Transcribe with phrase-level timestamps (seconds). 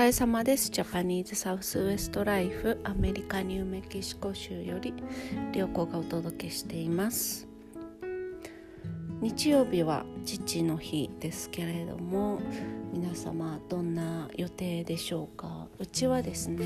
[0.00, 0.70] 疲れ様です。
[0.70, 4.94] ジャパニーズサウスウエストライフアメリカニューメキシコ州より
[5.52, 7.46] 良子がお届けしています。
[9.20, 12.40] 日曜日は父の日ですけれども
[12.94, 15.66] 皆様どんな予定でしょうか？
[15.78, 16.64] うちはですね、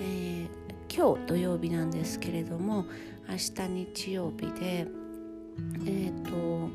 [0.00, 2.84] えー、今日土曜日なんですけれども
[3.28, 6.68] 明日日曜日でえっ、ー、と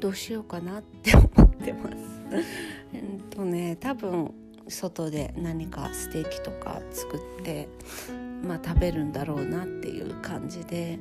[0.00, 1.96] どうしようかなって思ってます。
[2.92, 4.34] えっとね多分
[4.68, 7.68] 外で何かステーキとか作って
[8.42, 10.98] まあ食べるんだろうなっていう感じで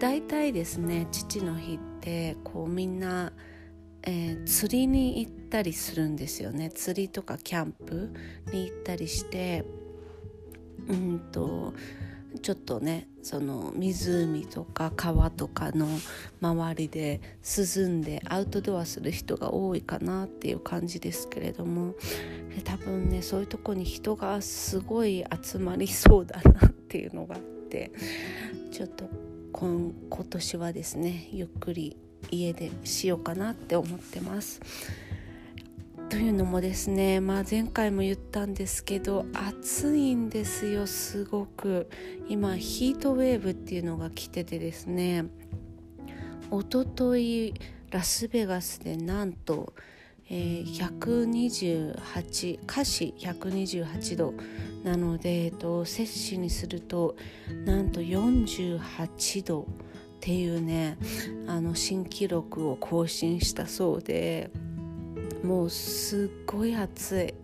[0.00, 3.32] 大体ですね父の日ってこうみんな、
[4.02, 6.70] えー、釣りに行ったりするんですよね。
[6.70, 8.12] 釣りとかキャンプ
[8.52, 9.64] に行ったりして
[10.88, 11.72] うんと
[12.40, 15.86] ちょっとねその湖とか川とかの
[16.40, 21.94] 周りで涼んでアウトドアする人が多いかなっていう感じですけれども
[22.64, 27.92] 多分ねそういうとこに人がすごい集まりそうだなっていうのがあって
[28.72, 29.08] ちょっと
[29.52, 31.96] 今今年はですねゆっくり
[32.30, 34.60] 家でしようかなって思ってます。
[36.12, 41.88] というのもですね、まあ、前回も言ったんですけど暑いんですよすごく
[42.28, 45.24] 今ヒートウェーブっていうのが来ててですね
[46.50, 47.54] おととい
[47.90, 49.72] ラスベガスでなんと、
[50.28, 54.34] えー、128華氏128度
[54.84, 57.16] なので、えっと、摂氏にすると
[57.64, 59.64] なんと48度っ
[60.20, 60.98] ていうね
[61.46, 64.50] あの新記録を更新したそうで。
[65.42, 67.34] もうすっごい暑い。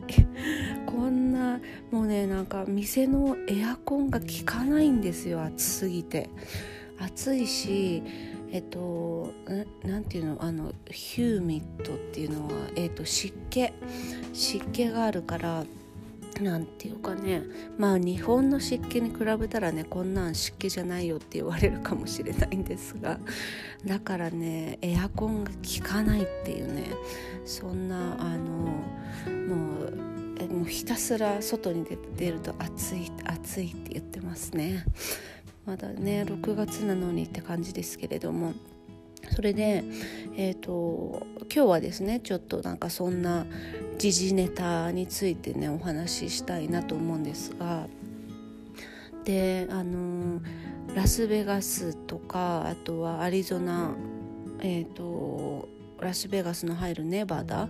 [0.86, 6.28] こんなもうねなんか店のエアコンが効かないんですよ暑すぎて。
[7.00, 8.02] 暑いし
[8.50, 9.32] えっと
[9.84, 13.70] 何ていうのあのヒューミットっていうのは、えっと、湿気。
[14.32, 15.64] 湿気があるから
[16.40, 17.42] なんていうかね。
[17.76, 23.18] まあ日本の湿気に比べたらねこんなん湿気じゃないよって言われるかもしれないんですが。
[23.84, 26.90] だからねエアコンが効かないっていうね。
[27.44, 31.84] そんなあのもうもうひたすら外に
[32.16, 34.84] 出ると暑い暑いって言ってますね。
[35.66, 38.54] まだね6月なのにって感じですけれども。
[39.34, 39.84] それで、
[40.36, 43.46] えーと、今日はですねちょっとなんかそんな
[43.98, 47.86] 時事ネタについてねお話ししたいなと思うんですが
[49.24, 50.40] であの
[50.94, 53.94] ラスベガスとかあとはアリゾナ
[54.60, 55.68] えっ、ー、と
[56.00, 57.68] ラスベガスの入るネバダ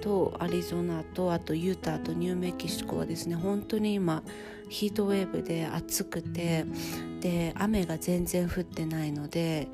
[0.00, 4.22] とアリゾナとあとユタとニューメキシコはですね本当に今
[4.68, 6.66] ヒートウェーブで暑くて
[7.20, 9.68] で雨が全然降ってないので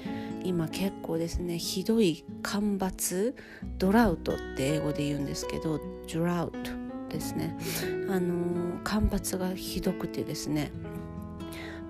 [0.45, 3.35] 今結構ですねひどい干ばつ
[3.79, 5.81] ドラウトって英語で言うんですけど
[6.13, 7.57] ドラウトですね。
[8.11, 10.73] あの干ばつがひどくてですね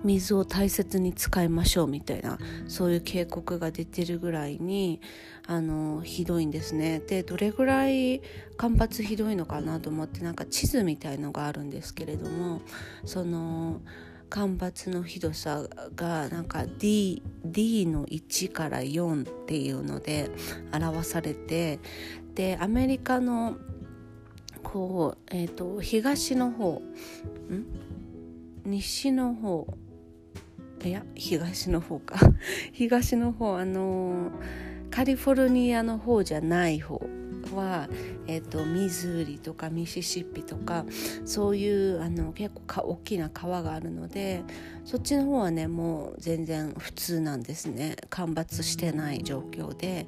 [0.05, 5.01] 水を大切に使いましょうみたいなそういう警告が出てるぐらいに
[5.47, 6.99] あのひどいんですね。
[6.99, 8.21] でどれぐらい
[8.57, 12.61] 干ばつひどいのかなと思ってなんか地図みたいのがあるんですけれども
[13.03, 13.81] その
[14.29, 15.63] 干ばつのひどさ
[15.95, 20.29] がなんか D, D の1から4っていうので
[20.73, 21.79] 表されて
[22.33, 23.57] でアメリカの
[24.63, 26.81] こう、えーと、東の方
[27.51, 27.65] ん？
[28.65, 29.67] 西の方
[30.85, 32.15] いや東の方か。
[32.71, 34.31] 東の方あの
[34.91, 37.01] カリフォルニアの方じゃない方
[37.53, 37.89] は、
[38.27, 40.85] えーと、ミズーリとかミシシッピとか
[41.25, 44.43] そういうあの結構か大きな川があるので
[44.83, 47.95] そっちの方はねもう全然普通なんですね。
[48.09, 50.07] 干ばつしてない状況で。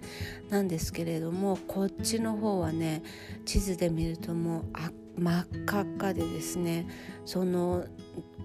[0.49, 3.01] なんですけれどもこっちの方はね
[3.45, 6.87] 地図で見るともう赤真っ赤っかでですね
[7.25, 7.85] その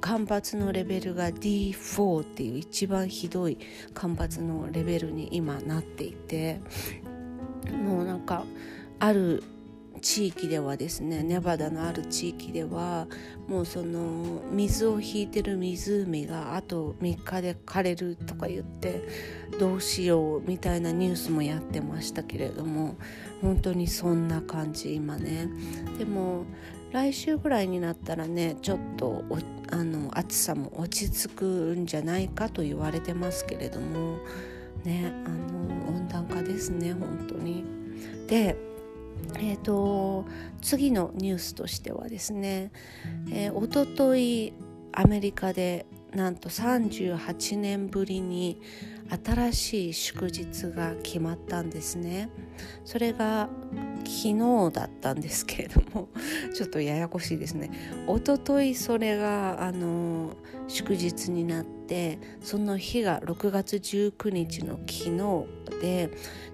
[0.01, 3.59] 干ばつのレベルが D4 っていう一番ひどい
[3.95, 6.61] 干ばつのレベルに今なっていて
[7.85, 8.45] もうなんか
[8.99, 9.45] ある
[10.03, 13.07] 地域ではですねネバダのある地域では
[13.47, 19.01] もうその水を引いてる湖があと3日で枯れるとか言って
[19.61, 22.97] どうしようみたいなニュースもやってましたけれども
[23.41, 25.49] 本当にそんな感じ今ね
[25.99, 26.45] でも
[26.91, 29.25] 来週ぐらいになったらねちょっと
[29.71, 34.19] あの暑さも落ち着くんじゃないかと言われてますけれども
[34.85, 37.65] ねあの温暖化ですね本当に。
[38.27, 38.72] で
[39.37, 40.25] えーと、
[40.61, 42.71] 次のニュースとしてはですね、
[43.31, 44.53] えー、おととい
[44.93, 48.61] アメリカでなんと38年ぶりに
[49.25, 52.29] 新しい祝日が決まったんですね。
[52.85, 53.49] それが
[54.05, 56.09] 昨日だったんですけれども
[56.55, 57.71] ちょっとややこしいですね。
[58.07, 60.37] 一昨日それがあの
[60.69, 66.11] 祝日になってその日が6月19日の昨日で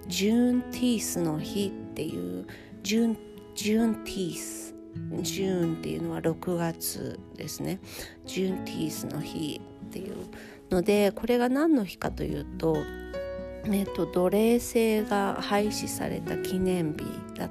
[0.07, 2.47] ジューンティースの日っていう
[2.81, 3.17] ジュン
[3.55, 4.73] ジュンティース
[5.21, 7.81] ジューンっていうのは6月ですね
[8.25, 10.15] ジューンティースの日っていう
[10.69, 12.77] のでこれが何の日かというと,、
[13.65, 17.03] えっと奴隷制が廃止された記念日
[17.37, 17.49] だっ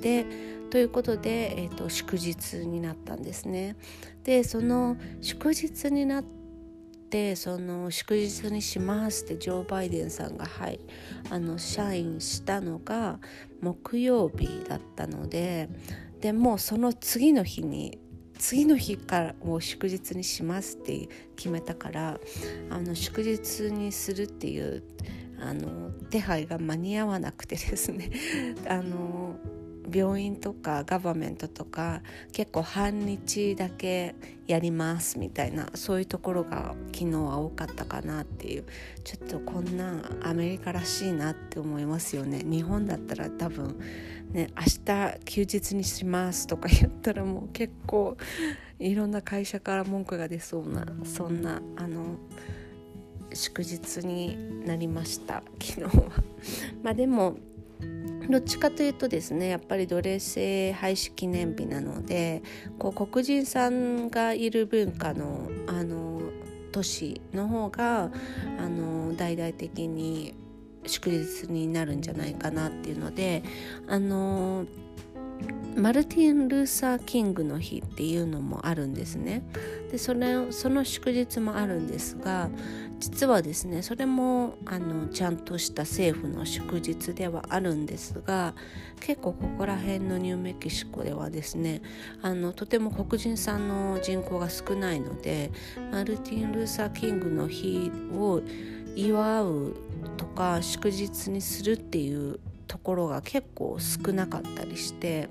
[0.00, 0.26] て
[0.70, 3.76] ということで、えっと祝日になったんですね。
[4.24, 6.24] でその祝日になっ
[7.08, 10.80] てその祝日にしますってジョー・バイデンさんが、はい、
[11.30, 13.18] あの社員したのが
[13.60, 15.68] 木曜日だったので
[16.20, 17.98] でもその次の日に
[18.38, 22.20] 次の日からもう祝日にしますって決めたから
[22.70, 24.82] あの祝日にするっていう
[25.40, 28.10] あの手配が間に合わなくてですね
[28.68, 29.36] あの
[29.92, 32.02] 病院とかガバメントとか
[32.32, 34.14] 結構半日だけ
[34.46, 38.64] やりますみたいなそういうところが昨日は多かったかなっていう
[39.04, 43.76] ちょっとこんなアメリカらしいなって思いますよね日本だったら多分
[44.32, 48.16] ね、明日休日にしますとか言ったらもう結構
[48.78, 52.18] いろんな会社から文句が出そうなそんなあの
[53.32, 56.12] 祝日になりました昨日は。
[56.82, 57.36] まあでも
[58.28, 62.42] どっちかというとですねやっぱり奴隷制廃止記念日なので
[62.78, 66.20] こう黒人さんがいる文化のあの
[66.72, 68.10] 都市の方が
[68.58, 70.34] あの大々的に
[70.86, 73.42] 祝日になるんじゃないかなっていうので
[73.88, 74.66] あの
[75.76, 79.42] マルティン・ルーサー・キングの日っていうのもあるんですね。
[79.90, 82.48] でそれその祝日もあるんですが
[82.98, 88.54] 実はですねそれもあのちゃんとした政府の祝日ではあるんですが
[89.00, 91.82] 結構ここら辺のニューメキシコではですね
[92.22, 95.52] あのとても黒人さんの人口が少ないので
[95.92, 98.40] マルティン・ルーサー・キングの日を
[98.96, 99.76] 祝う
[100.16, 105.28] とか祝日にするっていうところが結構少なかったりして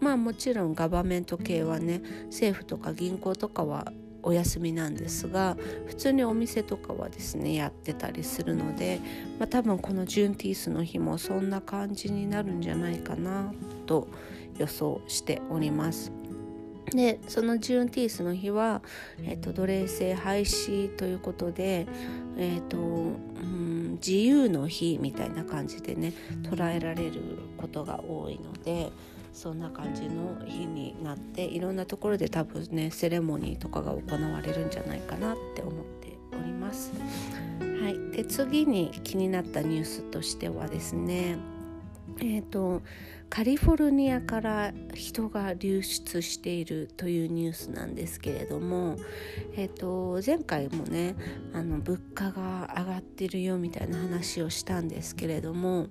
[0.00, 3.92] まあもちろんガバメント系はね政府とか銀行とかは
[4.24, 5.56] お休みなんですが
[5.86, 9.00] 普通にお店とかはですねやってたりするので、
[9.38, 13.52] まあ、多分このジュンティースの日もそんな感じになるんじゃないかな
[13.86, 14.08] と
[14.58, 16.12] 予想しております。
[16.90, 18.82] でそのジュンティースの日は、
[19.22, 21.86] えーと、奴隷制廃止ということで、
[22.36, 26.12] えーとうん、自由の日みたいな感じでね
[26.42, 27.20] 捉えられる
[27.56, 28.90] ことが多いので
[29.32, 36.92] そんな感じの日になっていろんなところで多分ねセレモニーとかが行われるんじゃないかなって思っております。
[37.60, 41.36] はい、で次に気になったニュースとしてはですね
[42.20, 42.82] えーと
[43.34, 48.96] カリフォルニアから人が流出しているというニュースなんですけれども、
[49.56, 51.16] えーと、前回もね
[51.52, 55.88] あの物価が上がってるよみたいな話をしたんですけれども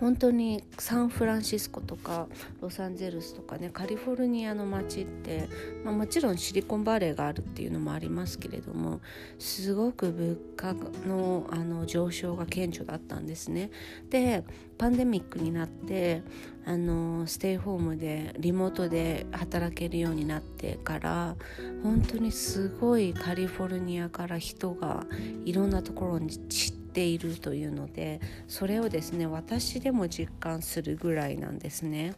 [0.00, 2.26] 本当にサンフランシスコとか
[2.60, 5.48] ロサンゼルスとかねカリフォルニアの街って、
[5.84, 9.00] まあ、もちろんシリコンバレーがあるっていうのもありますけれども
[9.38, 10.74] すごく物価
[11.06, 13.70] のあの上昇が顕著だったんですね。
[14.10, 14.44] で
[14.76, 16.22] パンデミックになって
[16.66, 21.36] あのステイホームでリモートで働けるようになってから
[21.82, 25.06] 本当にすごいカリフォルニアから人が
[25.44, 32.14] いろんなところに散ってているというのでそれをですね私でも実感するぐらいなんですね。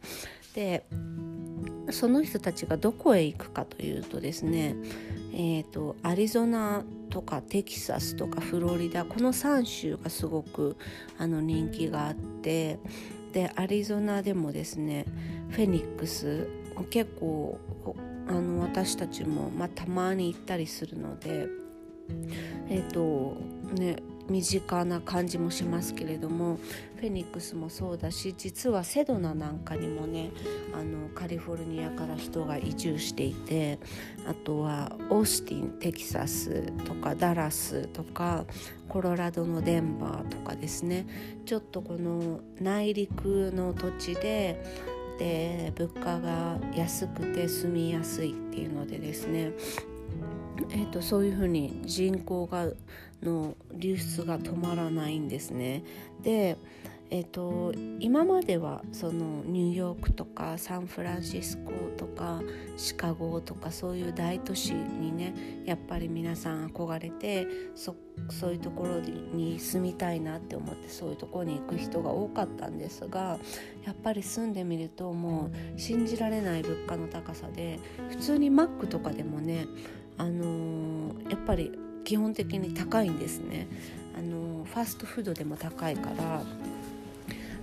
[0.54, 0.84] で
[1.90, 4.76] その人たちがどこへ行くかというとですね
[5.38, 10.78] えーと、アリゾナとかテキサスとかフロリダこの3州がすごく
[11.18, 12.78] あの人気があって
[13.34, 15.04] でアリゾナでもですね
[15.50, 16.48] フェニックス
[16.88, 17.60] 結構
[18.28, 21.48] あの私たちも、まあ、たまに行ったりするので
[22.70, 23.36] え、ー、と
[23.74, 26.58] ね身近な感じもしますけれども
[26.96, 30.30] フェニックスもそうだし実はセドナなんかにもね
[30.74, 33.78] あのカリフォルニアから人が移住していて
[34.26, 38.44] あとはオースティンテキサスとかダラスとか
[38.88, 41.06] コロラドのデンバーとかですね。
[41.44, 44.62] ちょっとこの内陸の土地で
[45.18, 49.52] で物価が安くて住みやすいっていうのでですね。
[50.70, 52.68] えーと、そういうふうに人口が
[53.22, 55.82] の流出が止まらないんですね。
[56.22, 56.56] で、
[57.08, 62.42] えーと、今まではそのニューヨークとかサンフランシスコとか
[62.76, 67.46] シカゴとかそういう大都市にねやっぱり皆さん憧れて
[67.76, 67.94] そ
[68.28, 73.38] そういうところに住みたいなって思ってそういうところに行く人が多かったんですが
[73.84, 79.66] やっぱり住んでみるともう信じられない物価の高さで普通にマックとかでもね、
[80.18, 83.66] あのー、やっぱり基本的に高いんですね。
[84.16, 86.42] あの、ファストフードでも高いから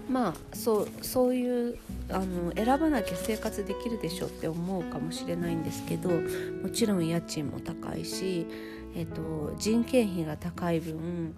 [0.09, 1.77] まあそうそういう
[2.09, 8.45] あの選ばなきゃ生活できるでしょって思うかもしれないんですけどもちろん家賃も高いし、
[8.95, 11.35] えっと、人件費が高い分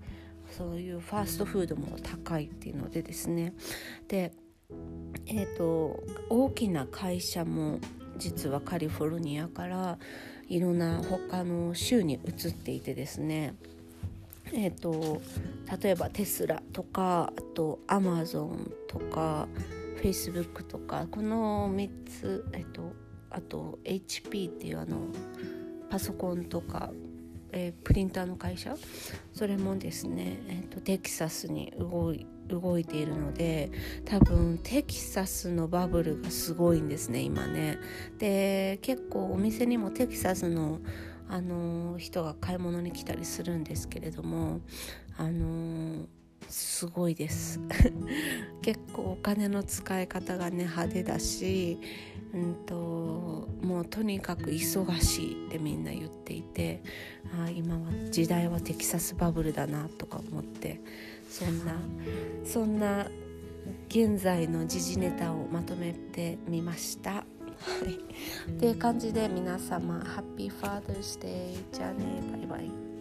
[0.50, 3.54] そういうファーストフードも高いっていうのでですね
[4.08, 4.32] で、
[5.28, 7.80] えっと、大きな会社も
[8.18, 10.00] 実はカリフォルニアから
[10.48, 13.56] いろんな他の州に移っていてですね。
[14.54, 15.22] えーと、
[15.82, 19.48] 例えばテスラとかあとアマゾンとか
[19.98, 22.94] フェイスブックとかこの3つ、えーと、
[23.32, 25.08] あと HP っていうあの
[25.90, 26.92] パソコンとか、
[27.52, 28.76] えー、プリンターの会社
[29.34, 33.72] それもですね、えーと、テキサスに動い動いているので
[34.06, 37.78] 多分テキサスのバブルがすごいんですね今ね。
[38.18, 40.80] で結構お店にもテキサスの
[41.28, 44.62] あの人が買い物に来たりするんですけれども
[45.18, 46.06] あの
[46.48, 47.60] すごいです
[48.62, 51.80] 結構お金の使い方がね派手だし、
[52.36, 52.76] うんと、
[53.62, 56.82] もうとにかく忙しいってみんな言っていて
[57.34, 60.82] あ今は時代はテキサスバブルだなとか思って
[61.30, 61.76] そんな
[62.44, 63.08] そんな
[63.88, 67.12] 現在の時事ネタをまとめてみました。
[67.12, 67.24] は
[67.88, 72.95] い、っていう感じで皆様ハッピーファー t h スデーじゃあねバイバイ